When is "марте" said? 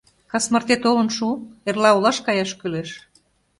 0.51-0.75